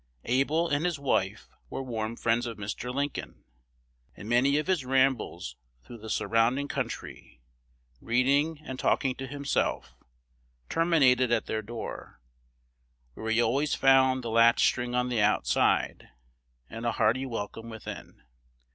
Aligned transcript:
Able 0.25 0.67
and 0.67 0.83
his 0.83 0.97
wife 0.97 1.47
were 1.69 1.83
warm 1.83 2.15
friends 2.15 2.47
of 2.47 2.57
Mr. 2.57 2.91
Lincoln; 2.91 3.43
and 4.17 4.27
many 4.27 4.57
of 4.57 4.65
his 4.65 4.83
rambles 4.83 5.57
through 5.83 5.99
the 5.99 6.09
surrounding 6.09 6.67
country, 6.67 7.39
reading 8.01 8.61
and 8.63 8.79
talking 8.79 9.13
to 9.17 9.27
himself, 9.27 9.93
terminated 10.69 11.31
at 11.31 11.45
their 11.45 11.61
door, 11.61 12.19
where 13.13 13.29
he 13.29 13.39
always 13.39 13.75
found 13.75 14.23
the 14.23 14.31
latch 14.31 14.63
string 14.65 14.95
on 14.95 15.09
the 15.09 15.21
outside, 15.21 16.09
and 16.67 16.83
a 16.87 16.93
hearty 16.93 17.27
welcome 17.27 17.69
within. 17.69 18.23